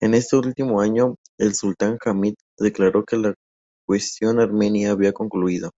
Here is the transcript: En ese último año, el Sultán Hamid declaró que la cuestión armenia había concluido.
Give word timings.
En 0.00 0.14
ese 0.14 0.36
último 0.38 0.80
año, 0.80 1.16
el 1.38 1.54
Sultán 1.54 1.98
Hamid 2.02 2.32
declaró 2.58 3.04
que 3.04 3.18
la 3.18 3.34
cuestión 3.86 4.40
armenia 4.40 4.90
había 4.92 5.12
concluido. 5.12 5.70